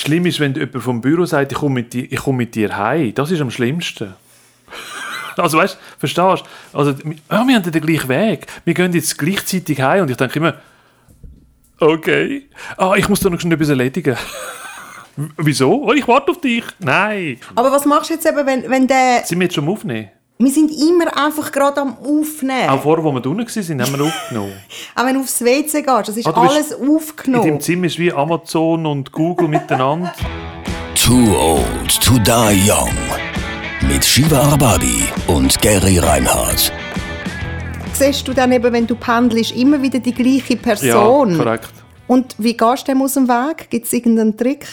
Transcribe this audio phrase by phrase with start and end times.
[0.00, 2.76] Schlimm ist, wenn jemand vom Büro sagt, ich komme mit dir, ich komme mit dir
[2.76, 3.14] heim.
[3.14, 4.14] Das ist am schlimmsten.
[5.36, 6.78] Also weißt, verstehst du?
[6.78, 8.46] Also, ja, wir haben den gleichen Weg.
[8.64, 10.54] Wir gehen jetzt gleichzeitig heim und ich denke immer,
[11.78, 14.16] okay, ah, ich muss da noch schnell etwas erledigen.
[15.38, 15.84] Wieso?
[15.84, 16.64] Oh, ich warte auf dich.
[16.78, 17.38] Nein.
[17.54, 19.22] Aber was machst du jetzt eben, wenn, wenn der...
[19.24, 20.10] Sind wir jetzt schon am Aufnehmen?
[20.42, 22.70] Wir sind immer einfach gerade am Aufnehmen.
[22.70, 24.52] Auch vorher, wo wir unten waren, haben wir aufgenommen.
[24.96, 27.44] Auch wenn du aufs WC gehst, das ist Ah, alles In aufgenommen.
[27.46, 30.14] deinem Zimmer ist wie Amazon und Google miteinander.
[30.94, 32.88] Too Old to Die Young.
[33.86, 36.72] Mit Shiva Arbabi und Gary Reinhardt.
[37.92, 41.36] Siehst du dann eben, wenn du pendelst, immer wieder die gleiche Ja, Person.
[41.36, 41.68] korrekt.
[42.06, 43.68] Und wie gehst du dem aus dem Weg?
[43.68, 44.66] Gibt es irgendeinen Trick?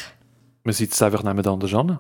[0.64, 2.00] Man sitzt einfach nebeneinander an.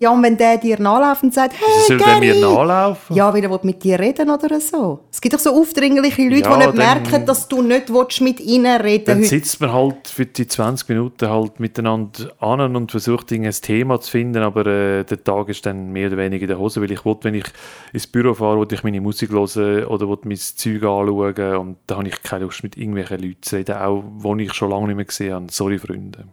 [0.00, 3.16] Ja, und wenn der dir nachläuft und sagt, hey, soll der mir nachlaufen?
[3.16, 5.00] Ja, weil er will mit dir reden oder so.
[5.10, 8.20] Es gibt doch so aufdringliche Leute, Ja, die nicht dann- merken, dass du nicht willst
[8.20, 9.30] mit ihnen reden Dann willst.
[9.30, 14.10] sitzt man halt für die 20 Minuten halt miteinander an und versucht ein Thema zu
[14.12, 17.04] finden, aber äh, der Tag ist dann mehr oder weniger in der Hose, weil ich
[17.04, 17.46] will, wenn ich
[17.92, 21.96] ins Büro fahre, will ich meine Musik hören oder will mein Zeug anschauen und da
[21.96, 24.04] habe ich keine Lust mit irgendwelchen Leuten zu reden, auch
[24.36, 25.46] die ich schon lange nicht mehr gesehen habe.
[25.50, 26.24] Sorry, Freunde.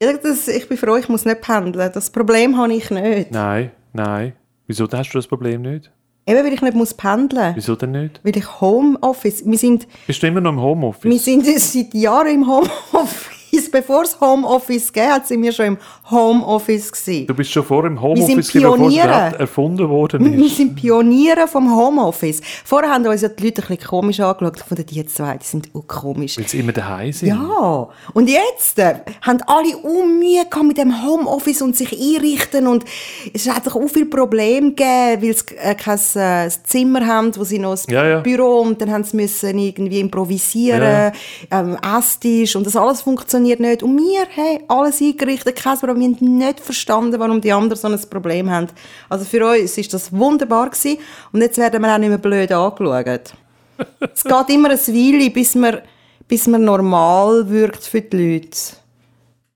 [0.00, 1.90] Ja, das, ich bin froh, ich muss nicht pendeln.
[1.92, 3.32] Das Problem habe ich nicht.
[3.32, 4.32] Nein, nein.
[4.68, 5.90] Wieso hast du das Problem nicht?
[6.24, 7.56] Eben, weil ich nicht muss pendeln muss.
[7.56, 8.20] Wieso denn nicht?
[8.22, 9.44] Weil ich Homeoffice...
[9.44, 11.10] Wir sind, Bist du immer noch im Homeoffice?
[11.10, 13.37] wir sind seit Jahren im Homeoffice.
[13.70, 15.78] Bevor es Homeoffice gegeben hat, sind wir schon im
[16.10, 17.26] Homeoffice gewesen.
[17.26, 20.56] Du bist schon vor im Homeoffice, bevor es erfunden worden Wir ist.
[20.56, 22.40] sind Pioniere vom Homeoffice.
[22.64, 24.58] Vorher haben uns ja die Leute ein bisschen komisch angeschaut.
[24.60, 26.38] Fand, die zwei, die sind auch komisch.
[26.38, 27.28] Weil sie immer daheim sind.
[27.28, 29.68] Ja, und jetzt äh, haben alle
[30.06, 32.84] Mühe mit dem Homeoffice und sich einrichten und
[33.32, 35.98] es hat doch auch viele Probleme gegeben, weil sie äh, kein
[36.46, 38.20] äh, Zimmer haben, wo sie noch ein Ja, ja.
[38.20, 41.12] Büro und dann haben sie müssen irgendwie improvisieren,
[41.50, 41.60] Ja.
[41.60, 43.82] ähm, Esstisch und das alles funktioniert nicht.
[43.82, 46.00] Und wir haben alles eingerichtet, kein Problem.
[46.00, 48.68] Wir haben nicht verstanden, warum die anderen so ein Problem haben.
[49.08, 50.98] Also für uns ist das wunderbar gewesen
[51.32, 53.32] und jetzt werden wir auch nicht mehr blöd angeschaut.
[54.12, 55.78] Es geht immer ein Weile, bis man,
[56.26, 58.58] bis man normal wirkt für die Leute.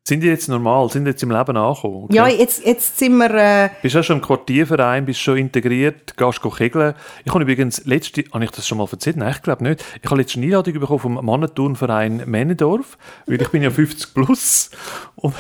[0.05, 0.91] Sind die jetzt normal?
[0.91, 2.05] Sind die jetzt im Leben angekommen?
[2.05, 2.17] Okay.
[2.17, 3.31] Ja, jetzt, jetzt sind wir...
[3.33, 6.95] Äh, Bist du auch schon im Quartierverein, bist schon integriert, gehst kegeln.
[7.25, 9.17] Ich habe übrigens letzte, habe ich das schon mal erzählt?
[9.17, 9.85] Nein, ich glaube nicht.
[10.03, 14.71] Ich habe letzte eine Einladung bekommen vom Mannenturnverein Männendorf, weil ich bin ja 50 plus.
[15.15, 15.35] Und,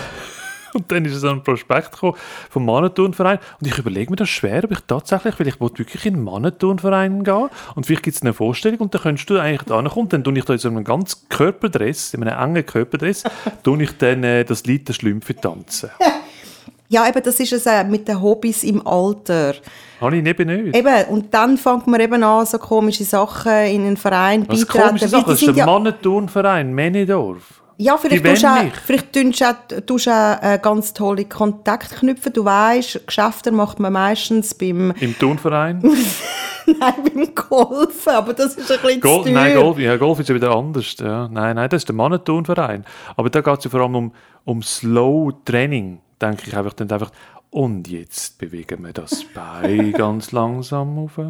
[0.75, 2.17] und dann ist so ein Prospekt gekommen
[2.51, 6.15] vom Mannenturnverein und ich überlege mir das schwer, ob ich tatsächlich, weil ich wirklich in
[6.15, 9.83] einen Mannenturnverein gehen und vielleicht gibt es eine Vorstellung und dann könntest du eigentlich da
[9.83, 13.25] kommen, dann tue ich da in so einem ganz Körperdress, in einem engen Körperdress,
[13.63, 15.91] tue ich dann äh, das Lied der Schlümpfe tanzen.
[16.89, 19.55] ja, eben, das ist es äh, mit den Hobbys im Alter.
[20.01, 20.77] Habe ich eben nicht.
[20.77, 24.89] Eben, und dann fängt man eben an, so komische Sachen in einen Verein Was beitreten.
[24.89, 27.62] komische weil Sache, die das ist der ja, Mannenturnverein Männedorf.
[27.79, 32.33] Ja, vielleicht tust auch, vielleicht tust auch, tust auch äh, ganz tolle Kontakte knüpfen.
[32.33, 35.81] Du weißt, Geschäfte macht man meistens beim, Im Turnverein.
[36.67, 39.33] nein, beim Golfen, aber das ist ein bisschen teuer.
[39.33, 40.97] nein, Golf, ja, Golf ist ja wieder anders.
[40.99, 41.29] Ja.
[41.29, 42.85] Nein, nein, das ist der Mannenturnverein.
[43.17, 44.13] Aber da geht es ja vor allem um,
[44.45, 46.75] um Slow Training, denke ich einfach.
[46.75, 47.11] Dann einfach.
[47.51, 51.21] Und jetzt bewegen wir das Bein ganz langsam auf.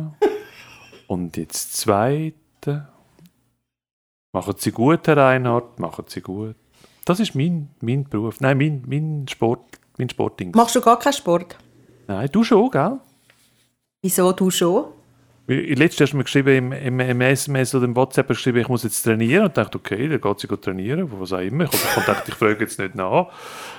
[1.08, 2.91] Und jetzt zweite.
[4.34, 6.56] Machen Sie gut, Herr Reinhardt, machen Sie gut.
[7.04, 8.40] Das ist mein, mein Beruf.
[8.40, 10.52] Nein, mein, mein Sport, mein Sportding.
[10.54, 11.58] Machst du gar keinen Sport?
[12.08, 12.98] Nein, du schon, gell?
[14.00, 14.86] Wieso du schon?
[15.52, 18.68] Weil Letztes hast du mir geschrieben, im, im, im SMS oder im WhatsApp geschrieben, ich
[18.68, 19.44] muss jetzt trainieren.
[19.46, 21.64] Und dachte, okay, dann geht sie gut trainieren, was auch immer.
[21.64, 23.26] Ich habe gedacht, ich frage jetzt nicht nach.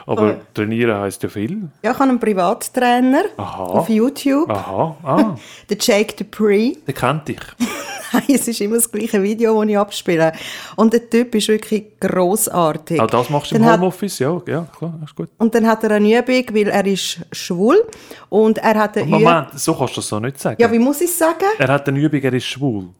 [0.06, 0.42] Aber Oh.
[0.54, 1.70] trainieren heisst ja viel.
[1.82, 3.64] Ja, ich habe einen Privattrainer Aha.
[3.64, 5.36] auf YouTube, Aha, ah,
[5.70, 6.74] den Jake Dupree.
[6.86, 7.40] den kannte ich.
[8.14, 10.34] Nein, es ist immer das gleiche Video, das ich abspiele.
[10.76, 13.00] Und der Typ ist wirklich grossartig.
[13.00, 14.20] Auch das machst du im Dann hat- Homeoffice?
[14.20, 15.30] Ja, ja, klar, ist gut.
[15.40, 17.84] Und dann hat er eine Übung, weil er ist schwul
[18.30, 19.24] und er hat eine Übung...
[19.24, 20.62] Moment, so kannst du das so nicht sagen.
[20.62, 21.46] Ja, wie muss ich es sagen?
[21.64, 22.90] er hat eine Übung, er ist schwul.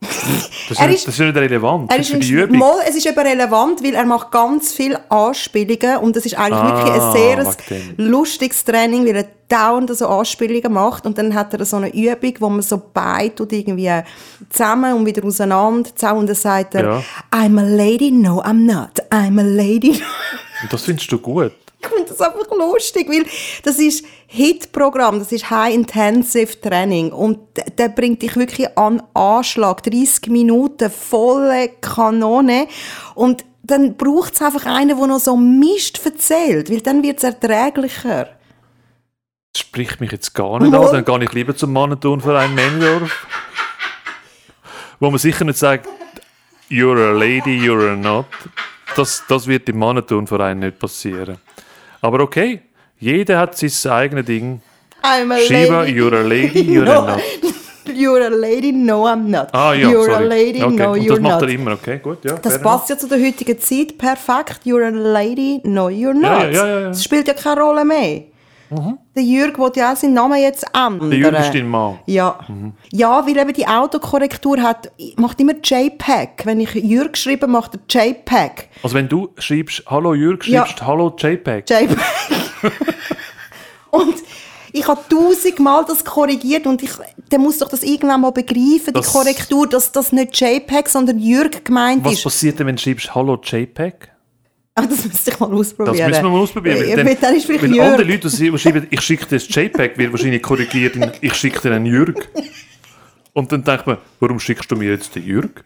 [0.66, 2.58] Das ist, Er ist- das ist nicht relevant Er für ist die ein Übung.
[2.58, 6.58] Mal, es ist eben relevant, weil er macht ganz viele Anspielungen und das ist eigentlich
[6.58, 7.54] Ah, wirklich ein sehr
[7.98, 12.34] lustiges Training, weil er dauernd so Anspielungen macht und dann hat er so eine Übung,
[12.40, 13.90] wo man so beide tut irgendwie
[14.48, 17.02] zusammen und wieder auseinander zusammen und dann sagt er Ja.
[17.30, 20.00] I'm a lady, no I'm not, I'm a lady.
[20.62, 21.52] Und das findest du gut.
[21.84, 23.24] Ich finde das einfach lustig, weil
[23.62, 27.38] das ist Hit-Programm, das ist High-Intensive Training und
[27.78, 32.68] der bringt dich wirklich an Anschlag, 30 Minuten, volle Kanone
[33.14, 37.24] und dann braucht es einfach einen, der noch so Mist erzählt, weil dann wird es
[37.24, 38.28] erträglicher.
[39.52, 40.92] Das spricht mich jetzt gar nicht an.
[40.92, 43.26] Dann gehe ich lieber zum Mannenturnverein Männendorf.
[45.00, 45.88] wo man sicher nicht sagt,
[46.68, 48.26] you're a lady, you're a not.
[48.96, 51.38] Das, das wird im Mannenturnverein nicht passieren.
[52.04, 52.60] Aber okay,
[53.00, 54.60] Jeder hat sein eigenes Ding.
[55.02, 55.92] I'm a Shiva, lady.
[55.92, 57.20] you're a lady, you're no, not.
[57.86, 59.48] You're a lady, no I'm not.
[59.52, 60.24] Ah ja, you're sorry.
[60.24, 60.76] a lady, okay.
[60.76, 61.42] no you're das macht not.
[61.42, 62.34] er immer, okay, gut, ja.
[62.36, 64.60] Das passt ja zu der heutigen Zeit perfekt.
[64.64, 66.24] You're a lady, no you're not.
[66.24, 66.88] ja, ja, ja, ja.
[66.88, 68.22] Das spielt ja keine Rolle mehr.
[69.14, 71.10] Der Jürg will ja auch seinen Namen jetzt ändern.
[71.10, 71.98] Der Jürgen ist dein Mann.
[72.06, 72.38] Ja.
[72.90, 76.44] ja, weil eben die Autokorrektur hat, macht immer JPEG.
[76.44, 78.68] Wenn ich Jürg geschrieben macht er JPEG.
[78.82, 80.66] Also wenn du schreibst, hallo Jürg, Ja.
[80.66, 81.68] schreibst hallo JPEG.
[81.68, 81.98] JPEG.
[83.90, 84.14] und
[84.72, 86.90] ich habe tausendmal das korrigiert und ich,
[87.30, 91.18] der muss doch das irgendwann mal begreifen, Das- die Korrektur, dass das nicht JPEG, sondern
[91.20, 92.24] Jürg gemeint Was ist.
[92.24, 94.10] passiert denn, wenn du schreibst hallo JPEG?
[94.76, 95.96] Ah, das müsste ich mal ausprobieren.
[95.96, 96.88] Das müssen wir mal ausprobieren.
[96.88, 97.80] Ja, weil weil dann ist vielleicht Jürg.
[97.80, 101.60] andere Leute, die schreiben, ich schicke dir das JPEG, wird wahrscheinlich korrigiert in ich schicke
[101.60, 102.28] dir einen Jürg.
[103.32, 105.64] Und dann denkt man, warum schickst du mir jetzt den Jürg?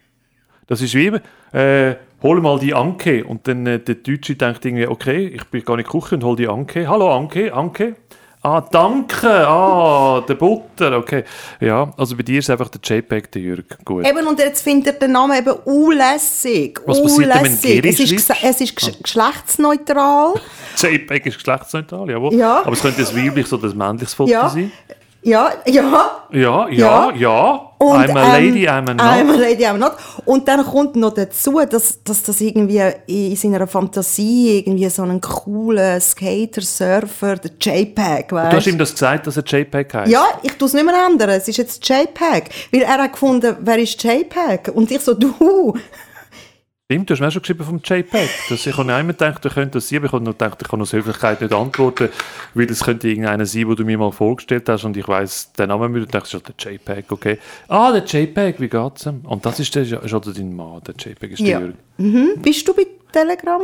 [0.66, 1.22] Das ist wie immer,
[1.52, 3.24] äh, hol mal die Anke.
[3.24, 6.36] Und dann äh, der Deutsche denkt irgendwie, okay, ich bin gar nicht Küche und hol
[6.36, 6.86] die Anke.
[6.86, 7.96] Hallo Anke, Anke.
[8.40, 9.26] Ah, danke.
[9.48, 11.24] Ah, der Butter, okay.
[11.60, 13.84] Ja, also bei dir ist einfach der JPEG der Jürg.
[13.84, 14.06] Gut.
[14.06, 16.80] Eben, und jetzt findet er den Namen eben unlässig.
[16.86, 17.60] Was passiert denn, wenn.
[17.60, 20.34] Geri es ist, es ist gesch- geschlechtsneutral.
[20.76, 22.34] JPEG ist geschlechtsneutral, jawohl.
[22.34, 22.60] Ja.
[22.60, 24.48] Aber es könnte ein weibliches oder ein männliches Foto Ja.
[24.48, 24.70] sein.
[25.22, 26.26] Ja, ja.
[26.30, 27.12] Ja, ja, Ja.
[27.14, 27.64] ja.
[27.78, 29.00] Und, I'm a ähm, lady, I'm a not.
[29.00, 29.92] I'm a lady, I'm not.
[30.24, 35.20] Und dann kommt noch dazu, dass, dass das irgendwie in seiner Fantasie irgendwie so einen
[35.20, 40.10] coolen Skater, Surfer, der JPEG, Du hast weißt ihm das gesagt, dass er JPEG heißt?
[40.10, 41.30] Ja, ich tue es nicht mehr ändern.
[41.30, 42.50] Es ist jetzt JPEG.
[42.72, 44.72] Weil er hat gefunden, wer ist JPEG?
[44.74, 45.74] Und ich so, du.
[46.90, 48.30] Stimmt, du hast mir auch schon geschrieben vom JPEG.
[48.48, 50.68] Dass ich habe einmal gedacht, du könntest das sein, aber ich habe noch gedacht, ich
[50.68, 52.08] kann aus Höflichkeit nicht antworten,
[52.54, 55.68] weil es könnte irgendeiner sein, den du mir mal vorgestellt hast und ich weiss den
[55.68, 56.04] Namen nicht.
[56.04, 57.38] Und dachte, ist der JPEG, okay.
[57.68, 59.20] Ah, der JPEG, wie geht's ihm?
[59.24, 61.58] Und das ist, der, ist also dein Mann, der JPEG ist Ja.
[61.58, 61.76] der Jürg.
[61.98, 62.40] Mhm.
[62.40, 63.60] Bist du bei Telegram?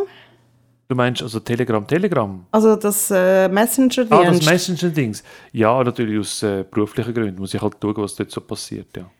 [0.88, 2.44] Du meinst also Telegram, Telegram?
[2.50, 4.12] Also das äh, Messenger-Dienst?
[4.12, 5.24] Ah, das Messenger-Dings.
[5.52, 9.10] Ja, natürlich aus äh, beruflichen Gründen muss ich halt schauen, was dort so passiert, ja.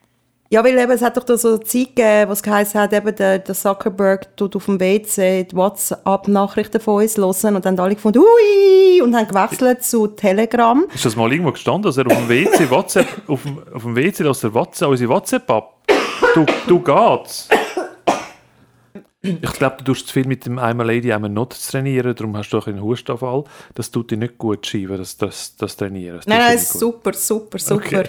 [0.55, 3.13] Ja, weil eben, es hat doch da so eine Zeit gegeben, was geheißen hat, eben
[3.17, 7.97] der, der Zuckerberg tut auf dem WC die WhatsApp-Nachrichten von uns hören und dann alle
[7.97, 10.87] gefunden, ui, und haben gewechselt zu Telegram.
[10.95, 13.97] Ist das mal irgendwo gestanden, dass er auf dem WC WhatsApp, auf dem, auf dem
[13.97, 15.75] WC, dass er WhatsApp, unsere WhatsApp ab?
[16.37, 17.49] Du, du geht's.
[19.25, 21.73] Ich glaube, du tust zu viel mit dem I'm a Lady, I'm a Not zu
[21.73, 23.45] trainieren, darum hast du auch einen Hustanfall.
[23.75, 26.19] Das tut dir nicht gut, Schreiben, das, das, das Trainieren.
[26.19, 28.01] Das Nein, nein, super, super, super.
[28.01, 28.05] Okay.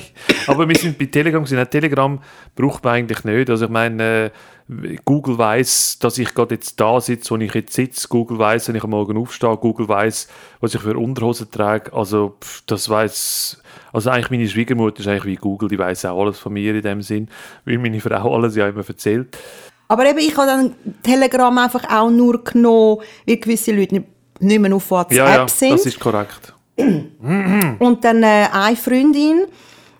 [0.48, 1.46] Aber wir sind bei Telegram.
[1.50, 2.20] Nein, Telegram
[2.54, 3.50] braucht man eigentlich nicht.
[3.50, 7.74] Also ich meine, äh, Google weiß, dass ich gerade jetzt da sitze, wo ich jetzt
[7.74, 8.08] sitze.
[8.10, 9.56] Google weiß, wenn ich am Morgen aufstehe.
[9.56, 10.28] Google weiß,
[10.60, 11.94] was ich für Unterhosen trage.
[11.94, 12.36] Also
[12.66, 13.62] das weiß.
[13.94, 16.82] Also eigentlich meine Schwiegermutter ist eigentlich wie Google, die weiß auch alles von mir in
[16.82, 17.30] dem Sinn,
[17.64, 19.38] weil meine Frau alles ja immer erzählt.
[19.88, 24.04] Aber eben, ich habe dann Telegram einfach auch nur genommen, weil gewisse Leute
[24.40, 25.74] nicht, mehr auf WhatsApp Ja, ja, sind.
[25.74, 26.54] das ist korrekt.
[26.78, 29.46] Und dann äh, eine Freundin,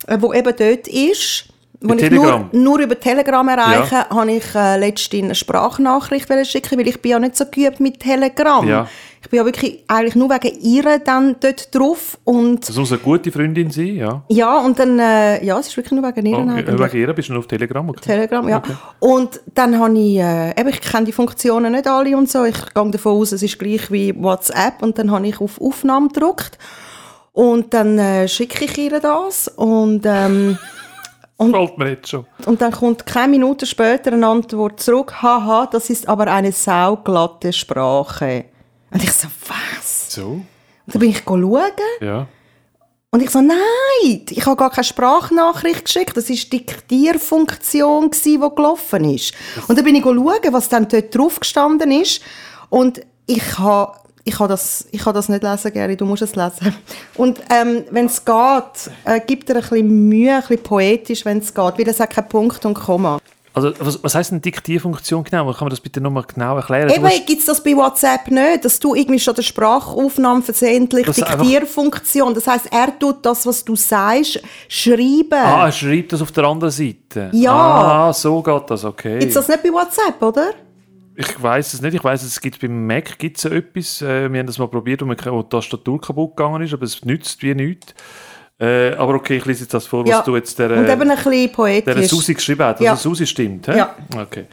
[0.08, 1.46] äh, die eben dort ist,
[1.88, 6.88] Bei ich nur, nur über Telegram erreiche, habe ich äh, letztens eine Sprachnachricht schicken, weil
[6.88, 8.68] ich bin ja nicht so geübt mit Telegram.
[8.68, 8.88] Ja.
[9.22, 13.02] Ich bin ja wirklich eigentlich nur wegen ihr dann dort drauf und Das muss eine
[13.02, 14.22] gute Freundin sein, ja.
[14.30, 16.50] ja, und dann, äh, ja, es ist wirklich nur wegen ihr Okay.
[16.52, 16.80] eigentlich.
[16.94, 17.90] Wegen ihr bist du noch auf Telegram.
[17.90, 18.02] Okay.
[18.02, 18.62] Telegram, ja.
[19.00, 22.44] Und dann habe ich, äh, eben, ich kenne die Funktionen nicht alle und so.
[22.44, 24.84] Ich gehe davon aus, es ist gleich wie WhatsApp.
[24.84, 26.60] Und dann habe ich auf Aufnahme gedrückt.
[27.34, 29.48] Und dann äh, schicke ich ihr das.
[29.48, 30.60] Und, ähm,
[31.38, 32.26] Gefällt mir jetzt schon.
[32.46, 35.22] und dann kommt keine Minute später eine Antwort zurück.
[35.22, 38.46] Haha, das ist aber eine sauglatte Sprache.
[38.92, 40.14] Und ich so, was?
[40.14, 40.46] So, Und
[40.88, 41.72] dann bin ich schauen.
[42.02, 42.28] ja.
[43.12, 46.18] Und ich so, nein, ich habe gar keine Sprachnachricht geschickt.
[46.18, 49.34] Das war die Diktierfunktion, die gelaufen ist.
[49.70, 52.22] Und dann bin ich schauen, was dann dort drauf gestanden ist.
[52.70, 56.36] Und ich habe ich habe das, ich habe das nicht lesen, Gary, du musst es
[56.36, 56.76] lesen.
[57.16, 61.38] Und ähm, wenn es geht, äh, gibt er ein bisschen Mühe, ein bisschen poetisch, wenn
[61.38, 63.20] es geht, weil es hat keinen Punkt und Komma.
[63.54, 65.46] Also, was, was heisst denn Diktierfunktion genau?
[65.54, 66.90] Kann man das bitte nochmal genau erklären?
[66.90, 71.06] Eben hast- gibt es das bei WhatsApp nicht, dass du irgendwie schon der Sprachaufnahme versehentlich
[71.06, 72.34] Das ist einfach- Diktierfunktion.
[72.34, 75.32] Das heißt, er tut das, was du sagst, schreiben.
[75.32, 77.30] Ah, er schreibt das auf der anderen Seite.
[77.32, 77.54] Ja.
[77.54, 79.20] Ah, so geht das, okay.
[79.20, 80.50] Gibt es das nicht bei WhatsApp, oder?
[81.18, 81.94] Ich weiß es nicht.
[81.94, 84.02] Ich weiß, es gibt beim Mac gibt's so etwas.
[84.02, 87.42] Äh, wir haben das mal probiert, wo, die Tastatur kaputt gegangen ist, aber es nützt
[87.42, 87.94] wie nichts.
[88.60, 90.22] Äh, aber okay, ich lese jetzt das vor, was Ja.
[90.22, 92.04] du jetzt der, Und eben ein bisschen der.
[92.04, 92.80] Susi geschrieben hast.
[92.80, 92.92] Ja.
[92.92, 93.78] Also Susi stimmt, hä?
[93.78, 93.96] Ja.
[94.16, 94.46] Okay.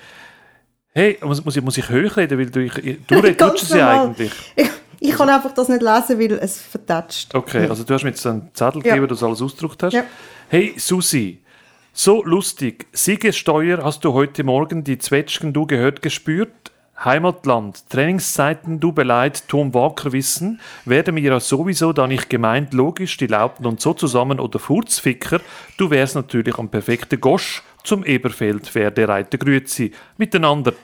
[0.94, 2.72] Hey, muss, muss, ich, muss ich höher reden, weil du, ich,
[3.06, 4.06] du redest ja normal.
[4.08, 4.32] eigentlich.
[4.56, 7.34] Ich, ich kann einfach das nicht lesen, weil es vertatscht.
[7.34, 8.94] Okay, also du hast mir jetzt einen Zettel Ja.
[8.94, 9.92] gegeben, dass du alles ausgedruckt hast.
[9.94, 10.04] Ja.
[10.48, 11.41] Hey Susi,
[11.92, 12.86] so lustig.
[12.92, 16.72] Siegesteuer hast du heute Morgen die Zwetschgen du gehört gespürt?
[17.04, 23.16] Heimatland, Trainingszeiten, du beleid, Tom Walker wissen, werden mir ja sowieso da nicht gemeint, logisch,
[23.16, 25.40] die lauten und so zusammen oder Furzficker,
[25.78, 30.74] du wärst natürlich am perfekten Gosch zum Eberfeld, Pferdereiter, Grüezi, miteinander.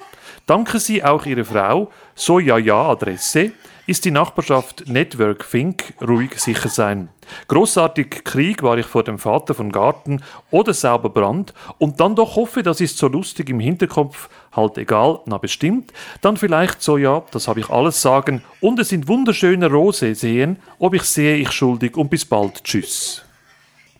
[0.47, 3.53] Danke Sie auch Ihre Frau, so ja ja Adresse,
[3.88, 7.09] ist die Nachbarschaft Network Fink ruhig sicher sein.
[7.49, 12.37] Großartig Krieg war ich vor dem Vater von Garten oder sauber Brand und dann doch
[12.37, 17.23] hoffe, das ist so lustig im Hinterkopf, halt egal, na bestimmt, dann vielleicht so ja,
[17.30, 21.50] das habe ich alles sagen und es sind wunderschöne Rose sehen, ob ich sehe ich
[21.50, 23.23] schuldig und bis bald, tschüss.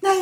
[0.02, 0.12] Nein,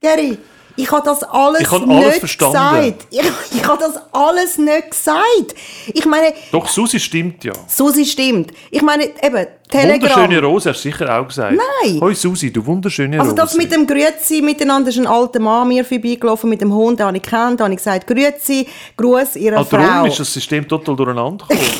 [0.00, 0.36] Gary,
[0.76, 2.52] ich habe das alles Ich habe nicht alles verstanden.
[2.52, 3.06] gesagt.
[3.10, 5.54] Ich, ich habe das alles nicht gesagt.
[5.92, 7.52] Ich meine, Doch, Susi stimmt ja.
[7.68, 8.52] Susi stimmt.
[8.70, 10.10] Ich meine, eben, Telegram.
[10.10, 11.56] Wunderschöne Rose hast du sicher auch gesagt.
[11.82, 12.00] Nein.
[12.00, 13.42] Hoi Susi, du wunderschöne Also Rose.
[13.42, 17.14] das mit dem Grüezi miteinander ist ein alter Mann mir vorbeigelaufen mit dem Hund, den
[17.14, 18.66] ich kennt, da habe ich gesagt, Grüezi,
[18.96, 19.78] Gruß ihrer Ah, Frau.
[19.78, 21.70] darum ist das System total durcheinander gekommen.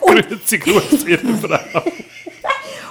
[0.28, 1.82] Grüezi, Grüezi, ihre Frau.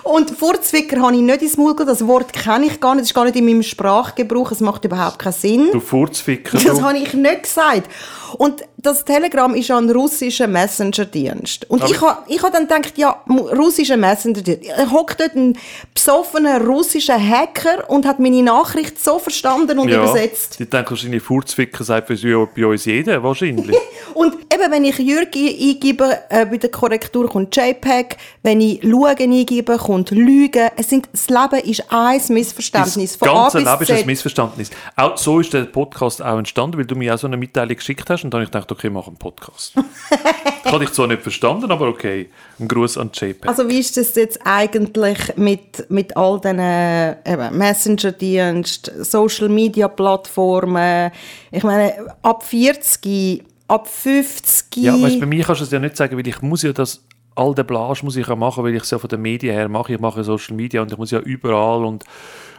[0.04, 3.10] Und Furzwicker habe ich nicht ins Maul genommen, das Wort kenne ich gar nicht, das
[3.10, 5.70] ist gar nicht in meinem Sprachgebrauch, es macht überhaupt keinen Sinn.
[5.72, 6.58] Du Furzficker.
[6.58, 7.90] Das habe ich nicht gesagt.
[8.38, 11.70] Und das Telegram ist ja ein russischer Messenger-Dienst.
[11.70, 14.70] Und Aber- ich habe ich ha dann gedacht, ja, russischer Messenger-Dienst.
[14.70, 15.58] Er hockt dort ein
[15.94, 20.60] besoffener russischer Hacker und hat meine Nachricht so verstanden und übersetzt.
[20.60, 23.76] Die denken wahrscheinlich, Furzficker sagt für bei uns jeder, wahrscheinlich.
[24.14, 28.80] Und eben, wenn ich Jürg ein- eingebe, äh, bei der Korrektur kommt JPEG, wenn ich
[28.84, 30.70] Schauen eingebe, kommt Lügen.
[30.76, 33.18] Es sind, das Leben ist ein Missverständnis.
[33.18, 34.06] Das ganze Leben ist ein.
[34.06, 34.70] Missverständnis.
[34.96, 38.08] Auch so ist der Podcast auch entstanden, weil du mir auch so eine Mitteilung geschickt
[38.10, 39.74] hast und dann habe ich gedacht, okay, mach einen Podcast.
[40.64, 42.30] das habe ich zwar nicht verstanden, aber okay.
[42.60, 43.48] Ein Gruß an JPEG.
[43.48, 51.12] Also wie ist das jetzt eigentlich mit, mit all diesen Messenger-Diensten, Social-Media-Plattformen?
[51.52, 54.84] Ich meine, ab 40, ab 50...
[54.84, 57.02] Ja, weißt, bei mir kannst du es ja nicht sagen, weil ich muss ja das,
[57.36, 59.70] all den Blage muss ich ja machen, weil ich es ja von den Medien her
[59.70, 59.94] mache.
[59.94, 62.04] Ich mache Social Media und ich muss ja überall und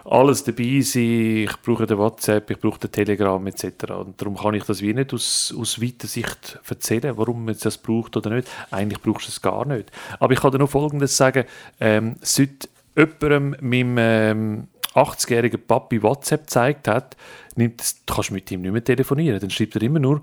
[0.04, 1.44] alles dabei sein.
[1.44, 3.64] Ich brauche den WhatsApp, ich brauche den Telegram etc.
[3.92, 7.78] Und darum kann ich das wie nicht aus, aus weiter Sicht erzählen, warum man das
[7.78, 8.48] braucht oder nicht.
[8.70, 9.90] Eigentlich brauchst du es gar nicht.
[10.18, 11.44] Aber ich kann dir noch Folgendes sagen.
[11.80, 17.16] Ähm, seit jemandem meinem ähm, 80-jährigen Papi WhatsApp gezeigt hat,
[17.56, 19.40] nimmt, kannst du mit ihm nicht mehr telefonieren.
[19.40, 20.22] Dann schreibt er immer nur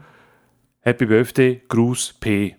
[0.81, 2.55] Happy Birthday, Gruß P.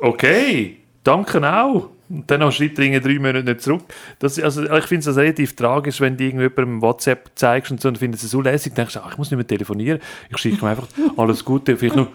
[0.00, 1.90] Okay, danke auch.
[2.08, 3.82] Und dann schreibt er irgendwie drei Monate nicht zurück.
[4.18, 7.88] Das, also, ich finde es also relativ tragisch, wenn du irgendjemandem WhatsApp zeigst und so
[7.88, 10.00] und findest es so lässig, denkst du, ach, ich muss nicht mehr telefonieren.
[10.30, 12.08] Ich schreibe ihm einfach alles Gute, vielleicht nur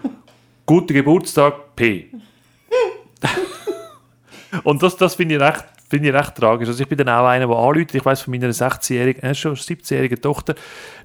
[0.66, 2.08] guten Geburtstag P.
[4.64, 6.68] und das, das finde ich recht ich recht tragisch.
[6.68, 7.94] Also ich bin dann auch einer, der anruft.
[7.94, 10.56] Ich weiß von meiner 16-jährigen, äh, schon 17-jährigen Tochter,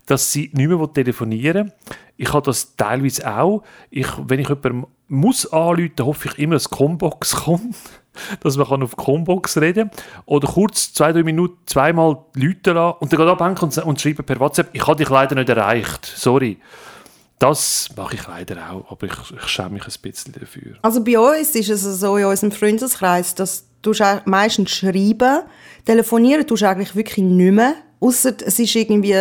[0.07, 1.73] dass sie nicht mehr telefonieren will.
[2.17, 3.63] Ich habe das teilweise auch.
[3.91, 7.75] Ich, wenn ich jemandem muss anrufen, hoffe ich immer, dass Combox kommt.
[8.41, 9.91] Dass man kann auf Combox reden
[10.25, 14.25] Oder kurz zwei, drei Minuten zweimal Leute lassen und dann geht abhängen und, und schreiben
[14.25, 16.05] per WhatsApp, ich habe dich leider nicht erreicht.
[16.05, 16.57] Sorry.
[17.37, 20.75] Das mache ich leider auch, aber ich, ich schäme mich ein bisschen dafür.
[20.81, 23.93] Also bei uns ist es so in unserem Freundeskreis, dass du
[24.25, 25.43] meistens schreiben,
[25.85, 27.75] telefonieren tust du eigentlich wirklich nicht mehr.
[28.01, 29.13] Ausser es ist irgendwie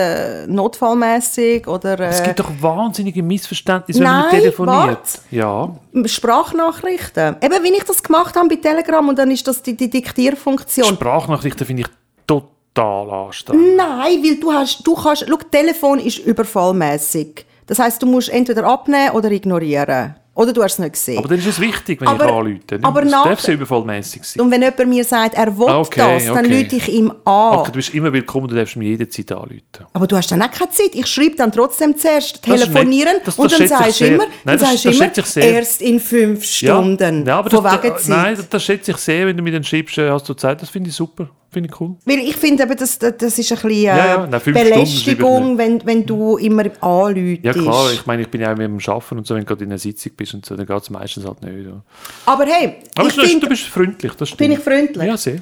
[0.47, 4.77] notfallmäßig oder Es äh, gibt doch wahnsinnige Missverständnisse, wenn man Nein, telefoniert.
[4.77, 5.19] warte.
[5.33, 7.37] Ja, Sprachnachrichten.
[7.43, 10.95] Eben, wie ich das gemacht habe bei Telegram und dann ist das die, die Diktierfunktion.
[10.95, 11.89] Sprachnachrichten finde ich
[12.25, 13.77] total anstrengend.
[13.77, 17.47] Nein, weil du hast, du kannst, schau, Telefon ist überfallmäßig.
[17.67, 20.15] Das heißt, du musst entweder abnehmen oder ignorieren.
[20.39, 21.19] Oder du hast es nicht gesehen.
[21.19, 22.79] Aber dann ist es wichtig, wenn Aber- ich anrufe.
[22.83, 24.41] aber es darf ja überfallmäßig sein.
[24.45, 26.63] und wenn jemand mir sagt, er will Ah, okay, das, dann okay.
[26.63, 27.57] lüte ich ihm an.
[27.59, 29.61] Okay, du bist immer willkommen, du darfst mir jederzeit anrufen.
[29.93, 30.91] Aber du hast dann auch keine Zeit.
[30.95, 33.27] Ich schreibe dann trotzdem zuerst Das telefonieren nett.
[33.27, 35.55] Das- und das dann sagst du immer, Nein, das- das immer ich sehr.
[35.55, 37.27] erst in fünf Stunden.
[37.27, 38.09] Ja, aber von das, das, Zeit.
[38.17, 40.63] nein, das, das schätze ich sehr, wenn du mir dann schreibst, äh, hast du Zeit,
[40.63, 41.97] das finde ich super, finde ich cool.
[42.05, 45.59] Weil ich finde, eben, das, das das ist ein bisschen äh, Ja, ja, nein, Belästigung,
[45.59, 47.45] wenn, wenn du immer anläutest.
[47.45, 49.47] Ja klar, ich meine, ich bin ja auch mit dem Arbeiten und so, wenn du
[49.47, 51.67] gerade in einer Sitzung bist und so, dann geht es meistens halt nicht.
[51.67, 51.83] Ja.
[52.27, 54.39] Aber hey, Aber ich du, du bist freundlich, das stimmt.
[54.39, 55.07] Bin ich freundlich?
[55.07, 55.41] Ja, sehr.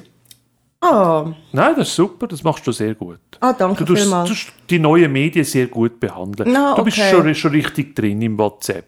[0.79, 3.19] Ah, Nein, das ist super, das machst du sehr gut.
[3.39, 4.29] ah, danke Du vielmals.
[4.29, 6.51] du tust die neuen Medien sehr gut behandeln.
[6.51, 7.09] Na, Du bist okay.
[7.11, 8.85] schon, schon richtig drin im WhatsApp.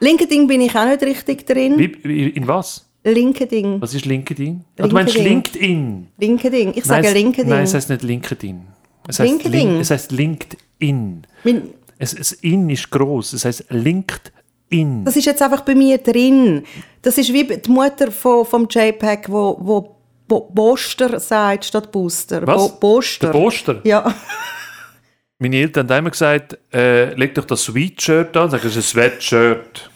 [0.00, 1.78] LinkedIn bin ich auch nicht richtig drin.
[1.78, 2.86] Wie- in was?
[3.04, 3.80] LinkedIn.
[3.80, 4.64] Was ist LinkedIn?
[4.78, 6.08] Ah, du meinst LinkedIn.
[6.18, 6.52] LinkedIn?
[6.52, 6.72] LinkedIn.
[6.76, 7.48] Ich sage nein, es- LinkedIn.
[7.48, 8.60] Nein, es heißt nicht LinkedIn.
[9.08, 9.52] Es heißt LinkedIn?
[9.70, 11.26] Link, es heißt LinkedIn.
[11.44, 13.32] Mein- Es, es In ist groß.
[13.34, 15.04] Es heißt LinkedIn.
[15.04, 16.62] Das ist jetzt einfach bei mir drin.
[17.02, 19.96] Das ist wie die Mutter von, vom JPEG, wo, wo
[20.28, 22.46] Bo Boster sagt statt Booster.
[22.46, 22.68] Was?
[22.72, 23.26] Bo Boster.
[23.32, 23.80] Der Poster.
[23.84, 24.14] Ja.
[25.38, 28.50] Meine Eltern haben immer gesagt, äh, leg doch das Sweatshirt an.
[28.50, 29.89] Sagen sie, ein Sweatshirt.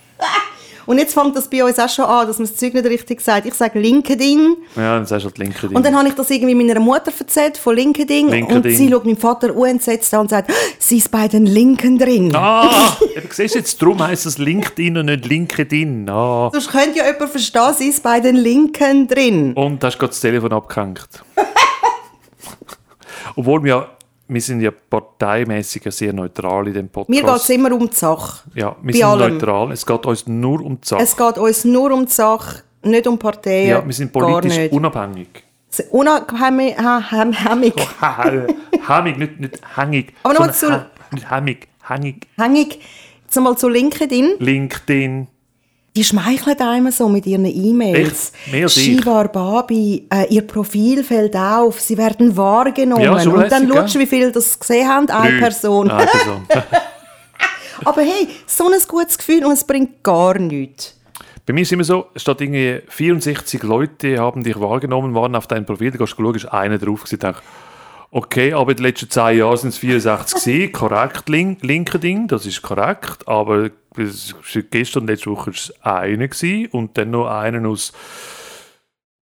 [0.86, 3.20] Und jetzt fängt das bei uns auch schon an, dass man das Zeug nicht richtig
[3.20, 3.46] sagt.
[3.46, 4.56] Ich sage LinkedIn.
[4.76, 5.76] Ja, dann sagst du halt LinkedIn.
[5.76, 8.28] Und dann habe ich das irgendwie meiner Mutter erzählt von LinkedIn.
[8.28, 8.56] LinkedIn.
[8.56, 12.34] Und sie schaut meinem Vater unentsetzt an und sagt, sie ist bei den Linken drin.
[12.34, 16.08] Ah, eben, siehst du jetzt, darum heisst es LinkedIn und nicht LinkedIn.
[16.08, 16.50] Ah.
[16.52, 19.52] Sonst könnte ja jemand verstehen, sie ist bei den Linken drin.
[19.54, 21.08] Und hast du gerade das Telefon abgehängt.
[23.36, 23.88] Obwohl wir,
[24.28, 27.10] wir sind ja parteimäßig sehr neutral in dem Podcast.
[27.10, 28.42] Mir geht es immer um die Sache.
[28.54, 29.34] Ja, wir bei sind allem.
[29.34, 29.72] neutral.
[29.72, 31.02] Es geht uns nur um die Sache.
[31.02, 33.68] Es geht uns nur um die Sache, nicht um Parteien.
[33.68, 35.28] ja, wir sind politisch unabhängig.
[35.90, 36.74] Unabhängig.
[37.50, 37.74] Hängig.
[38.86, 40.12] Hängig, nicht, nicht hängig.
[40.22, 41.68] Aber nochmal zu- hä- Nicht hängig,
[42.38, 42.80] hängig.
[43.24, 44.34] Jetzt mal zu LinkedIn.
[44.38, 45.26] LinkedIn.
[45.96, 48.32] Die schmeicheln einem so mit ihren E-Mails.
[48.32, 48.52] Echt?
[48.52, 48.84] Mehr als ich.
[48.84, 53.04] Shiva Babi, äh, ihr Profil fällt auf, sie werden wahrgenommen.
[53.04, 55.08] Ja, so und dann schaust du, wie viele das gesehen haben.
[55.08, 55.40] Eine Drei.
[55.40, 55.90] Person.
[55.90, 56.46] Eine Person.
[57.84, 60.98] Aber hey, so ein gutes Gefühl und es bringt gar nichts.
[61.46, 65.66] Bei mir ist immer so, statt irgendwie 64 Leute haben dich wahrgenommen, waren auf deinem
[65.66, 67.42] Profil, da gehst du schauen, ist einer drauf gewesen, dachte,
[68.10, 72.46] okay, aber in den letzten 10 Jahren sind es 64 gewesen, korrekt, Link, LinkedIn, das
[72.46, 73.70] ist korrekt, aber
[74.70, 77.92] gestern letzte Woche war es gewesen und dann noch einen aus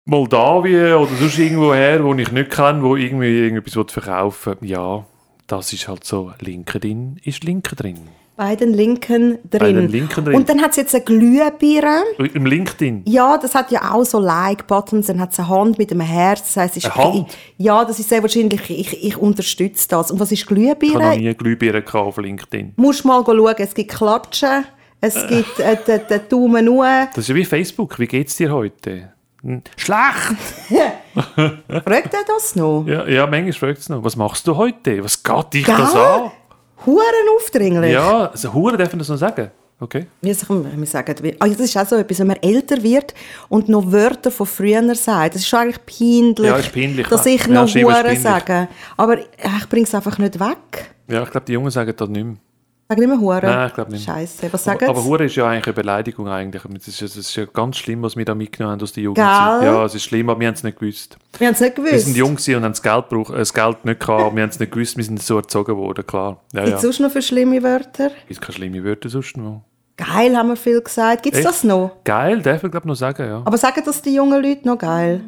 [0.05, 4.71] Moldawien oder sonst irgendwo her, wo ich nicht kenne, wo irgendwie irgendetwas verkaufen will.
[4.71, 5.07] Ja,
[5.47, 8.09] das ist halt so, LinkedIn ist Linken drin.
[8.39, 9.59] Bei den Linken drin.
[9.59, 10.37] Bei den Linken drin.
[10.37, 12.05] Und dann hat es jetzt eine Glühbirne.
[12.35, 13.03] Im LinkedIn.
[13.05, 16.55] Ja, das hat ja auch so Like-Buttons, dann hat es eine Hand mit einem Herz.
[16.55, 17.37] Das heisst, es ist Eine Hand?
[17.57, 20.13] Ja, das ist sehr wahrscheinlich, ich, ich unterstütze das.
[20.13, 21.17] Und was ist Ich habe noch Glühbirne?
[21.17, 22.75] nie Glühbirnen gehabt auf LinkedIn.
[22.77, 24.65] Musst mal schauen, es gibt Klatschen,
[25.01, 26.87] es gibt äh, den, den Daumen nur.
[26.87, 27.99] Das ist ja wie Facebook.
[27.99, 29.15] Wie geht's dir heute?
[29.43, 30.37] Hm, Schlecht!
[31.35, 32.85] Fragt er das noch?
[32.87, 34.05] Ja, ja manchmal fragt es noch.
[34.05, 35.03] Was machst du heute?
[35.03, 35.75] Was geht dich Gell?
[35.77, 36.31] das an?
[36.87, 37.93] Huren aufdringlich.
[37.93, 39.51] Ja, also Hure dürfen das noch sagen.
[39.81, 40.07] Okay.
[40.21, 43.15] Wir sagen, ah, das ist auch so etwas, wenn man älter wird
[43.49, 45.37] und noch Wörter von früher sagt.
[45.37, 48.69] Das ist schon eigentlich peinlich, Ja, ist peinlich, dass ich Ja, noch Huren sage.
[48.97, 50.95] Aber ich bringe es einfach nicht weg.
[51.09, 52.37] Ja, ich glaube, die Jungen sagen das nicht mehr.
[52.91, 53.43] Sag nicht mehr Huren.
[53.45, 54.05] Nein, ich glaube nicht.
[54.07, 54.51] Scheiße.
[54.51, 55.07] Was Aber, sagen aber sie?
[55.09, 56.63] Hure ist ja eigentlich eine Beleidigung eigentlich.
[56.63, 59.17] Das ist, ja- ist ja ganz schlimm, was wir da mitgenommen haben aus der Jugend.
[59.17, 59.25] Gell?
[59.27, 61.19] Ja, es ist schlimm, aber wir haben es nicht gewusst.
[61.37, 61.93] Wir haben es nicht gewusst.
[61.93, 64.43] Wir sind jung und haben das Geld, gebraucht, äh, das Geld nicht gehabt, aber wir
[64.43, 66.41] haben es nicht gewusst, wir sind so erzogen worden, klar.
[66.55, 66.77] Ja, Gibt ja.
[66.77, 68.07] es sonst noch für schlimme Wörter?
[68.23, 69.65] Es gibt keine schlimmen Wörter sonst noch.
[69.99, 71.25] Geil haben wir viel gesagt.
[71.25, 71.91] Gibt es das noch?
[72.05, 73.43] Geil, darf ich glaube noch sagen, ja.
[73.45, 75.21] Aber sagen das die jungen Leute noch geil?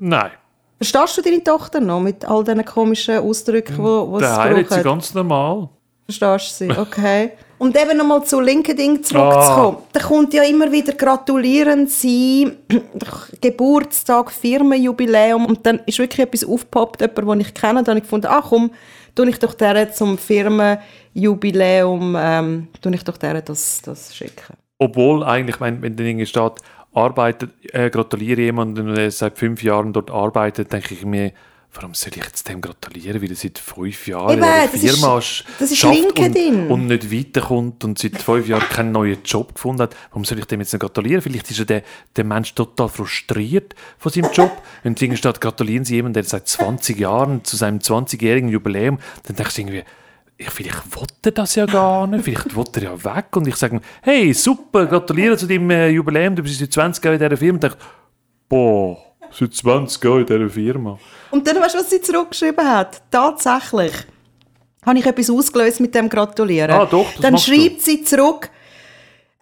[0.00, 0.30] Nein.
[0.78, 4.82] Verstehst du deine Tochter noch mit all diesen komischen Ausdrücken, wo sie Der heilt sie
[4.82, 5.68] ganz normal.
[6.06, 6.78] Verstehst du sie?
[6.78, 7.32] Okay.
[7.58, 9.78] Und eben nochmal zu LinkedIn zurückzukommen.
[9.92, 12.52] Da kommt ja immer wieder gratulieren sie,
[13.40, 18.04] Geburtstag, Firmenjubiläum und dann ist wirklich etwas aufgepoppt, jemand, den ich kenne, dann habe ich
[18.04, 18.72] gefunden, ach komm,
[19.14, 24.56] tue ich doch der zum Firmenjubiläum, ähm, tue ich doch der das, das schicken.
[24.78, 26.54] Obwohl eigentlich, wenn, wenn dann irgendwie steht,
[26.92, 31.32] arbeitet, äh, gratuliere jemandem, der seit fünf Jahren dort arbeitet, denke ich mir,
[31.74, 35.44] warum soll ich jetzt dem gratulieren, weil er seit fünf Jahren Eben, das Firma ist-
[35.58, 39.82] das ist schafft und, und nicht weiterkommt und seit fünf Jahren keinen neuen Job gefunden
[39.82, 39.96] hat.
[40.10, 41.20] Warum soll ich dem jetzt nicht gratulieren?
[41.22, 41.82] Vielleicht ist ja der,
[42.16, 44.52] der Mensch total frustriert von seinem Job.
[44.82, 49.36] Wenn irgendwie steht, gratulieren Sie jemandem, der seit 20 Jahren zu seinem 20-jährigen Jubiläum, dann
[49.36, 49.84] denkst du irgendwie,
[50.36, 53.36] ich, vielleicht will er das ja gar nicht, vielleicht will er ja weg.
[53.36, 57.04] Und ich sage ihm, hey, super, gratuliere zu deinem äh, Jubiläum, du bist seit 20
[57.04, 57.56] Jahren in dieser Firma.
[57.58, 57.84] Und ich denke,
[58.48, 58.98] boah,
[59.38, 60.98] seit 20 Jahren in dieser Firma.
[61.30, 63.02] Und dann weißt du, was sie zurückgeschrieben hat?
[63.10, 63.92] Tatsächlich
[64.86, 66.70] habe ich etwas ausgelöst mit dem Gratulieren.
[66.70, 67.54] Ah, doch, das Dann machst du.
[67.54, 68.50] schreibt sie zurück,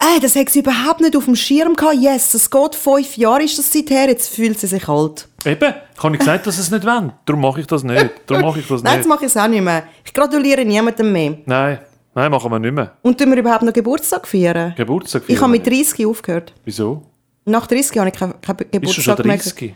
[0.05, 1.94] Ey, das hat sie überhaupt nicht auf dem Schirm gehabt.
[1.94, 5.28] Yes, es geht fünf Jahre ist das seither, jetzt fühlt sie sich alt.
[5.44, 7.12] Eben, ich habe nicht gesagt, dass sie es nicht wollen.
[7.24, 8.11] Darum mache ich das nicht.
[8.26, 9.09] Darum mache ich das Nein, jetzt nicht.
[9.14, 9.85] mache ich es auch nicht mehr.
[10.05, 11.38] Ich gratuliere niemandem mehr.
[11.46, 11.78] Nein,
[12.16, 12.96] nein, machen wir nicht mehr.
[13.02, 14.74] Und tun wir überhaupt noch Geburtstag feiern?
[14.76, 16.52] Geburtstag Ich feiern habe wir mit 30 aufgehört.
[16.64, 17.02] Wieso?
[17.44, 19.37] Nach 30 habe ich keinen kein Bist du Geburtstag schon mehr.
[19.37, 19.74] 30?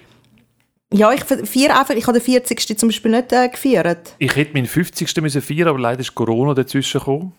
[0.93, 1.95] Ja, ich feiere einfach.
[1.95, 2.79] Ich habe den 40.
[2.79, 4.15] zum Beispiel nicht äh, gefeiert.
[4.19, 5.17] Ich hätte meinen 50.
[5.21, 7.33] müssen feiern, aber leider ist Corona dazwischen gekommen.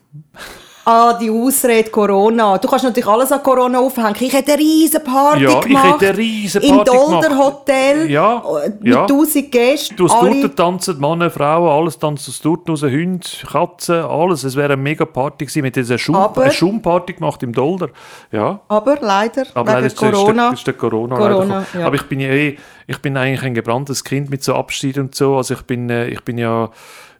[0.89, 2.58] Ah, die Ausrede Corona.
[2.60, 4.15] Du kannst natürlich alles an Corona aufhängen.
[4.21, 5.86] Ich hätte eine riesen Party Ja, ich gemacht.
[6.02, 7.43] hätte eine riesen Im Party Dolder gemacht.
[7.45, 8.10] Hotel.
[8.10, 8.41] Ja,
[8.80, 9.02] Mit ja.
[9.06, 9.95] 1000 Gästen.
[9.97, 13.19] Du hast alle- dort tanzen, Männer, Frauen, alles tanzt aus dort raus, Hunde,
[13.52, 14.45] Katzen, alles.
[14.45, 15.62] Es wäre eine mega Party gewesen.
[15.63, 17.89] Mit dieser Schum Aber- eine Schumparty gemacht im Dolder.
[18.32, 18.62] Ja.
[18.69, 20.43] Aber leider, Aber leider ist Corona.
[20.45, 21.86] Der, ist der Corona, Corona, ja.
[21.86, 22.56] Aber ich bin ja eh,
[22.88, 25.36] ich bin eigentlich ein gebranntes Kind mit so Abschied und so.
[25.36, 26.69] Also ich bin, äh, ich bin ja,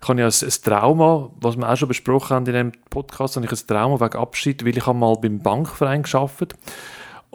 [0.02, 3.36] ich habe ja ein, ein Trauma, was wir auch schon besprochen haben in dem Podcast,
[3.36, 6.56] habe ich ein Trauma wegen Abschied, weil ich mal beim Bankverein geschafft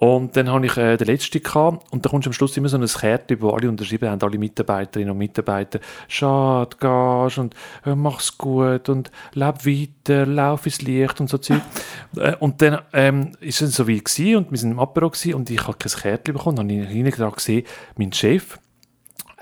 [0.03, 2.69] Und dann habe ich äh, den letzten gehabt und da kommst du am Schluss immer
[2.69, 5.79] so ein Kärtchen, wo alle unterschrieben haben, alle Mitarbeiterinnen und Mitarbeiter.
[6.09, 7.55] Schade, gehst und
[7.87, 11.61] äh, mach's gut und leb weiter, lauf ins Licht und so Zeug.
[12.17, 15.51] äh, und dann ähm, ist es so wie gewesen, und wir sind im Apero und
[15.51, 16.57] ich habe kein Kärtchen bekommen.
[16.57, 17.65] Dann habe ich hinten gesehen,
[17.97, 18.59] mein Chef,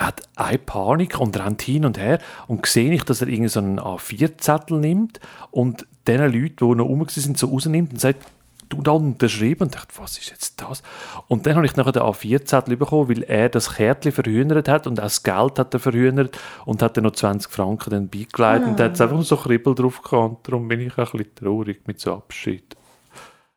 [0.01, 3.61] hat eine Panik und rennt hin und her und sehe ich, dass er irgendwie so
[3.61, 8.25] einen A4-Zettel nimmt und den Leuten, die noch rum sind, so rausnimmt und sagt,
[8.71, 10.83] du da unterschrieben und dachte, was ist jetzt das?
[11.29, 14.99] Und dann habe ich nachher den A4-Zettel bekommen, weil er das Kärtchen verhühnert hat und
[14.99, 18.81] auch das Geld hat er verhühnert und hat dann noch 20 Franken dann beigelegt und
[18.81, 20.49] da hat es einfach so Kribbel drauf gehabt.
[20.49, 22.77] Darum bin ich ein bisschen traurig mit so Abschied.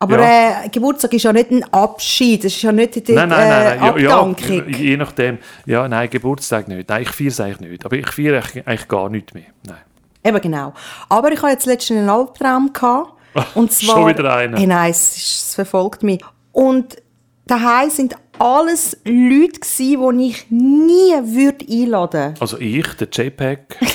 [0.03, 0.63] Aber Ja.
[0.65, 3.61] äh, Geburtstag ist ja nicht ein Abschied, es ist ja nicht die Nein, nein, nein,
[3.77, 3.97] äh, nein.
[4.03, 4.69] Ja, Abdankung.
[4.69, 5.37] ja, je nachdem.
[5.65, 6.89] Ja, nein, Geburtstag nicht.
[6.89, 7.85] Nein, ich feiere es eigentlich nicht.
[7.85, 9.45] Aber ich feiere eigentlich, gar nichts mehr.
[9.65, 9.77] Nein.
[10.25, 10.73] Eben genau.
[11.09, 12.71] Aber ich hatte jetzt letztens einen Albtraum.
[12.73, 13.11] Gehabt,
[13.55, 14.57] und schon zwar, wieder einen?
[14.57, 16.19] Hey, nein, es, ist, es verfolgt mich.
[16.51, 16.97] Und
[17.47, 23.59] daheim sind alles Leute gewesen, die ich nie würde einladen Also ich, der JPEG.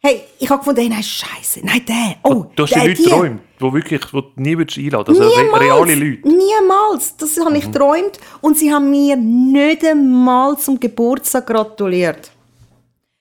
[0.00, 2.14] Hey, ich habe gefunden, hey, nein, scheiße, nein, der.
[2.22, 5.22] Oh, du hast der, die Leute geträumt, die wirklich wo du nie würdest einladen Also
[5.28, 6.28] re Niemals, reale Leute.
[6.28, 6.36] Mhm.
[6.36, 7.16] Niemals.
[7.16, 8.18] Das habe ich geträumt.
[8.40, 12.30] Und sie haben mir nicht einmal zum Geburtstag gratuliert.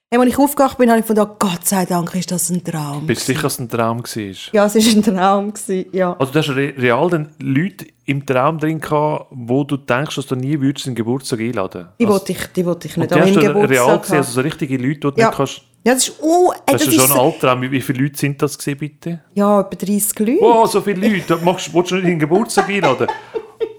[0.09, 2.63] Hey, als ich aufgewacht bin, habe ich gedacht, oh, Gott sei Dank ist das ein
[2.63, 3.05] Traum.
[3.05, 4.53] Bist du sicher, dass es ein Traum war?
[4.53, 5.53] Ja, es war ein Traum.
[5.53, 6.15] Gewesen, ja.
[6.17, 10.27] Also du hast re real dann Leute im Traum drin gehabt, wo du denkst, dass
[10.27, 13.19] du nie würdest einen Geburtstag einladen Die also, wollte ich, die wollte ich nicht an
[13.19, 15.27] meinem du real Geburtstag gesehen, also so richtige Leute, die du Ja.
[15.27, 15.61] nicht kannst...
[15.87, 17.61] Ja, das ist, oh, ey, Das das ist schon ein Albtraum.
[17.61, 19.21] Wie viele Leute sind das gewesen, bitte?
[19.35, 20.41] ja, etwa 30 Leute.
[20.41, 21.37] Wow, so viele Leute.
[21.37, 23.07] Machst, willst du nicht in den Geburtstag einladen?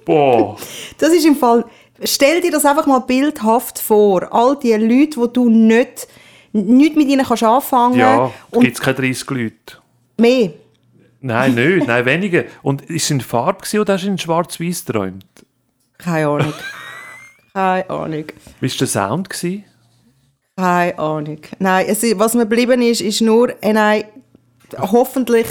[0.07, 0.57] Boah.
[0.97, 1.67] Das ist im Fall,
[2.03, 4.27] stell dir das einfach mal bildhaft vor.
[4.33, 6.09] All die Leute, die du nicht,
[6.53, 9.55] nicht mit ihnen kannst anfangen Ja, und gibt es keine 30 Leute.
[10.17, 10.53] mehr.
[11.21, 11.87] Nein, nicht.
[11.87, 12.45] Nein, weniger.
[12.63, 15.27] Und ist es in Farbe oder hast du in schwarz-weiß geträumt?
[15.99, 16.55] Keine Ahnung.
[17.53, 18.25] Keine Ahnung.
[18.61, 19.29] Wie war der Sound?
[19.29, 19.65] Gewesen?
[20.59, 21.39] Keine Ahnung.
[21.61, 24.03] Nein, es, was mir geblieben ist, ist nur, äh, nein,
[24.77, 25.47] hoffentlich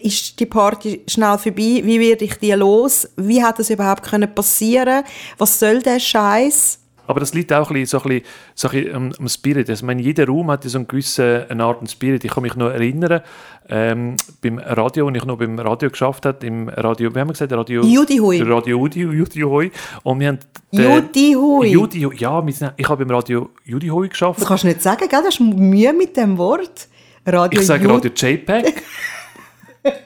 [0.00, 1.80] ist die Party schnell vorbei.
[1.82, 3.08] Wie werde ich die los?
[3.16, 5.02] Wie hat das überhaupt können passieren?
[5.38, 6.77] Was soll der Scheiß?
[7.08, 9.68] Aber das liegt auch ein bisschen, so ein bisschen, so ein bisschen am, am Spirit.
[9.68, 12.24] Also, ich meine, jeder Raum hat so einen gewissen eine Art von Spirit.
[12.24, 13.22] Ich kann mich noch erinnern,
[13.68, 17.32] ähm, beim Radio, als ich noch beim Radio geschafft habe, im Radio, wie haben wir
[17.32, 17.82] gesagt, Radio...
[17.82, 18.40] Judi Hui.
[18.42, 19.70] Radio Judi, Judi Hui.
[20.04, 20.38] Und wir haben...
[20.72, 21.68] den- Judi Hui.
[21.68, 22.44] Judi Hui, ja,
[22.76, 24.40] ich habe beim Radio Judi Hui geschafft.
[24.40, 25.20] Das kannst du nicht sagen, gell?
[25.20, 26.88] Du hast Mühe mit dem Wort.
[27.26, 28.82] Radio Ich sage Jud- Radio JPEG.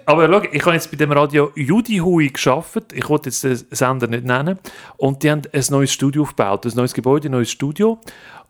[0.07, 2.93] Aber schau, ich habe jetzt bei dem Radio Judi Hui geschafft.
[2.93, 4.59] Ich wollte jetzt den Sender nicht nennen.
[4.97, 7.99] Und die haben ein neues Studio aufgebaut, ein neues Gebäude, ein neues Studio.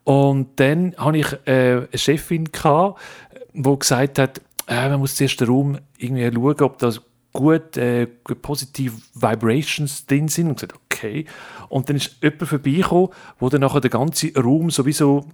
[0.04, 5.48] Und dann hatte ich äh, eine Chefin, die gesagt hat, äh, man muss zuerst den
[5.48, 6.92] Raum irgendwie schauen, ob da
[7.32, 10.48] gut äh, positive Vibrations drin sind.
[10.48, 11.26] Und gesagt, okay.
[11.68, 15.26] Und dann ist jemand vorbeigekommen, wo dann nachher den ganzen Raum sowieso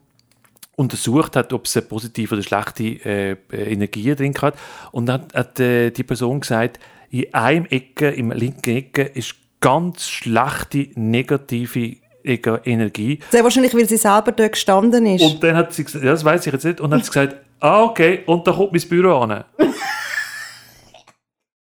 [0.78, 4.54] untersucht hat, ob es positive oder schlechte äh, äh, Energie drin hat.
[4.92, 6.78] Und dann hat äh, die Person gesagt,
[7.10, 13.18] in einem Ecke, im linken Ecke, ist ganz schlechte, negative Ege- Energie.
[13.30, 15.22] Sehr wahrscheinlich, weil sie selber dort gestanden ist.
[15.22, 17.10] Und dann hat sie gesagt, ja, das weiß ich jetzt nicht, und dann hat sie
[17.10, 19.44] gesagt, ah, okay, und da kommt mein Büro an.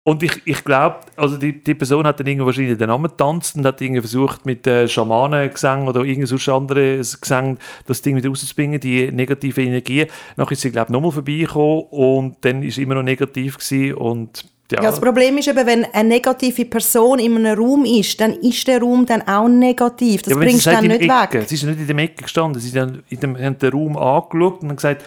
[0.07, 3.57] Und ich, ich glaube, also die, die Person hat dann irgendwie wahrscheinlich den Namen getanzt
[3.57, 8.29] und hat irgendwie versucht, mit äh, Schamanengesang oder irgendein sonst anderes Gesang das Ding wieder
[8.29, 10.07] rauszubringen, die negative Energie.
[10.37, 14.45] Nachher ist sie, glaube ich, nochmal vorbeigekommen und dann ist immer noch negativ gewesen und
[14.73, 18.35] ja, Ja, das Problem ist eben, wenn eine negative Person in einem Raum ist, dann
[18.35, 20.23] ist der Raum dann auch negativ.
[20.23, 21.39] Das Ja, bringst du dann nicht Ecke.
[21.39, 21.49] weg.
[21.49, 22.61] Sie ist nicht in der Ecke gestanden.
[22.61, 25.05] Sie haben in dem, haben den Raum angeschaut und haben gesagt,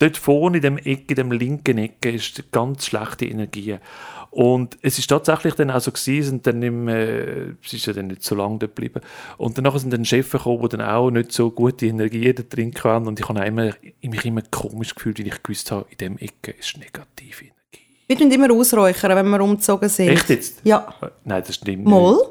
[0.00, 3.76] dort vorne in dem Ecke, in dem linken Ecke, ist ganz schlechte Energie.
[4.32, 7.92] Und es ist tatsächlich dann auch so gewesen, sind dann im, äh, es ist ja
[7.92, 9.00] dann nicht so lange dort geblieben.
[9.38, 12.72] Und danach sind dann Chefs gekommen, die dann auch nicht so gute Energie da drin
[12.82, 13.08] hatten.
[13.08, 13.70] Und ich habe immer,
[14.02, 17.56] mich immer komisch gefühlt, weil ich gewusst habe, in dem Ecke ist negative Energie.
[18.06, 20.08] Wir tun immer ausräuchern, wenn wir umgezogen sind.
[20.10, 20.60] Echt jetzt?
[20.64, 20.94] Ja.
[21.24, 22.12] Nein, das stimmt Mal.
[22.12, 22.24] nicht.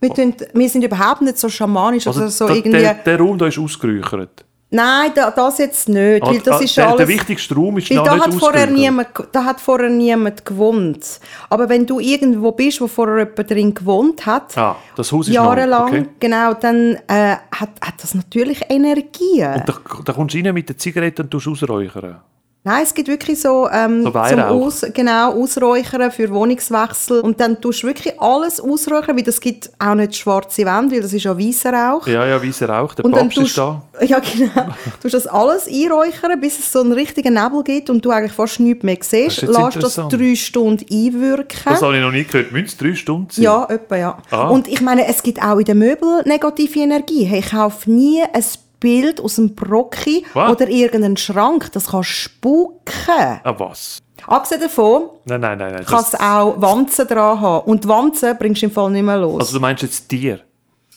[0.00, 2.78] Wir, tun, wir sind überhaupt nicht so schamanisch Also oder so da- irgendwie...
[2.80, 4.44] der, der Raum da ist ausgeräuchert.
[4.74, 6.96] Nein, da, das jetzt nicht, weil das Ah, ist der, alles...
[6.98, 10.44] der wichtigste Raum ist Weil noch da nicht hat, vorher niemand, da hat vorher niemand
[10.44, 11.20] gewohnt.
[11.48, 15.34] Aber wenn du irgendwo bist, wo vorher jemand drin gewohnt hat, Ah, das Haus ist
[15.34, 16.06] jahrelang, okay.
[16.18, 19.44] genau, dann äh, hat, hat das natürlich Energie.
[19.44, 22.20] Und da, da kommst du rein mit der Zigarette und tust ausräuchern.
[22.66, 24.40] Nein, es gibt wirklich so, ähm, So zum.
[24.40, 27.20] Aus, genau, Ausräuchern für Wohnungswechsel.
[27.20, 31.02] Und dann tust du wirklich alles ausräuchern, weil das gibt auch nicht schwarze Wände, weil
[31.02, 32.06] das ist ja weißer Rauch.
[32.06, 33.82] Ja, ja, weißer Rauch, der Und dann Papst ist tust da.
[34.06, 34.68] Ja, genau.
[35.02, 38.32] Du tust das alles einräuchern, bis es so einen richtigen Nebel gibt und du eigentlich
[38.32, 39.42] fast nichts mehr siehst.
[39.42, 41.60] Ist Lass das drei Stunden einwirken.
[41.66, 42.50] Das habe ich noch nie gehört.
[42.50, 43.44] Müssen es drei Stunden sein?
[43.44, 44.18] Ja, etwa, ja.
[44.30, 44.48] Ah.
[44.48, 47.24] Und ich meine, es gibt auch in den Möbeln negative Energie.
[47.24, 48.42] Hey, ich kaufe nie ein
[48.84, 51.72] Bild aus dem Brocki oder irgendeinen Schrank.
[51.72, 53.40] Das kann spuken.
[53.42, 54.02] Ah, was?
[54.26, 55.72] Abgesehen davon Nein, nein, nein.
[55.72, 57.66] nein kann das, es auch Wanzen dran haben.
[57.66, 59.40] Und Wanzen bringst du im Fall nicht mehr los.
[59.40, 60.40] also du meinst jetzt Tier?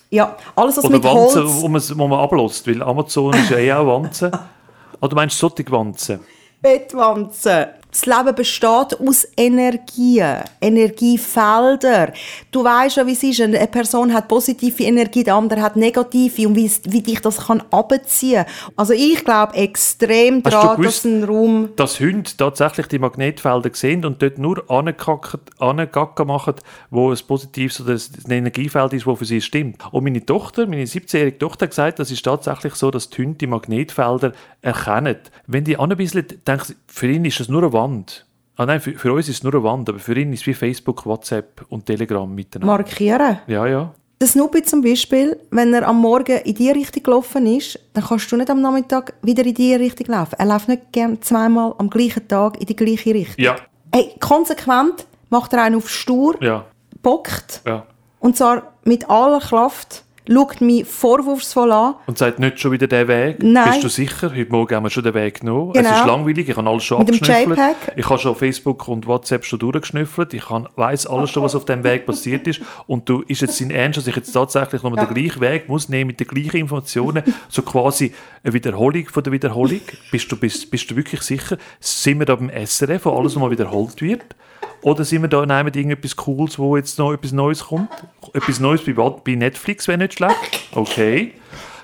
[0.09, 1.61] ja, alles was Oder mit Wanzen, Holz...
[1.61, 4.31] wo man, wo man ablässt, weil Amazon ist ja eh auch Wanzen.
[4.99, 6.19] Oder du meinst solche Wanzen?
[6.61, 7.67] Bettwanzen.
[7.89, 12.13] Das Leben besteht aus Energien, Energiefelder.
[12.51, 13.41] Du weißt ja, wie es ist.
[13.41, 17.63] Eine Person hat positive Energie, der andere hat negative und wie, wie dich das kann
[17.71, 18.45] abziehen.
[18.75, 24.21] Also ich glaube extrem daran, dass ein Raum Dass Hunde tatsächlich die Magnetfelder sehen und
[24.21, 26.55] dort nur angekacken machen,
[26.89, 29.81] wo ein positives oder ein Energiefeld ist, das für sie stimmt.
[29.91, 33.37] Und meine Tochter, meine 17-jährige Tochter hat gesagt, das ist tatsächlich so, dass die Hunde
[33.37, 35.17] die Magnetfelder erkennen.
[35.47, 38.25] Wenn die anbisseln, denken sie, für ihn ist das nur eine Wand.
[38.55, 40.47] Ah nein, für, für uns ist es nur eine Wand, aber für ihn ist es
[40.47, 42.73] wie Facebook, WhatsApp und Telegram miteinander.
[42.73, 43.39] markieren.
[43.47, 43.93] Ja, ja.
[44.19, 48.31] Der Snoopy zum Beispiel, wenn er am Morgen in die Richtung gelaufen ist, dann kannst
[48.31, 50.35] du nicht am Nachmittag wieder in die Richtung laufen.
[50.39, 53.43] Er läuft nicht gern zweimal am gleichen Tag in die gleiche Richtung.
[53.45, 53.57] Ja,
[53.93, 56.65] Hey, konsequent macht er einen auf stur, ja,
[57.01, 57.85] bockt ja.
[58.19, 61.95] Und zwar mit aller Kraft, schaut mich vorwurfsvoll an.
[62.05, 63.37] Und sagt nicht schon wieder den Weg?
[63.41, 63.71] Nein.
[63.71, 64.31] Bist du sicher?
[64.35, 65.73] Heute Morgen haben wir schon den Weg genommen.
[65.73, 65.89] Genau.
[65.89, 67.57] Es ist langweilig, ich habe alles schon Mit abgeschnüffelt.
[67.57, 67.75] JPEG.
[67.95, 70.33] Ich habe schon Facebook und WhatsApp schon durchgeschnüffelt.
[70.33, 70.43] Ich
[70.75, 72.61] weiss alles schon, was auf dem Weg passiert ist.
[72.85, 75.89] Und du ist jetzt in Ernst, dass ich jetzt tatsächlich nochmal den gleichen Weg muss
[75.89, 77.23] nehmen mit den gleichen Informationen.
[77.49, 78.13] So quasi
[78.43, 79.81] eine Wiederholung von der Wiederholung.
[80.11, 81.57] Bist du, bist, bist du wirklich sicher?
[81.79, 84.35] Sind wir da beim SRF, wo alles nochmal wiederholt wird?
[84.81, 87.89] Oder sind wir da einem irgendetwas Cooles, wo jetzt noch etwas Neues kommt?
[88.33, 90.69] Etwas Neues bei, bei Netflix wäre nicht schlecht.
[90.73, 91.33] Okay.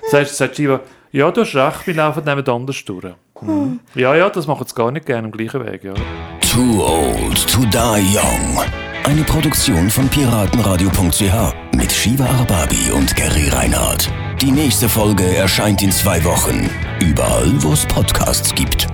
[0.04, 0.80] Das heißt, sagt Shiva,
[1.12, 3.14] ja, du hast recht, wir laufen neben anders durch.
[3.40, 3.80] Mhm.
[3.94, 5.94] Ja, ja, das machen sie gar nicht gerne am gleichen Weg, ja.
[6.40, 8.64] Too old to die young.
[9.04, 14.10] Eine Produktion von piratenradio.ch mit Shiva Arbabi und Gary Reinhardt.
[14.40, 16.70] Die nächste Folge erscheint in zwei Wochen.
[17.00, 18.93] Überall, wo es Podcasts gibt.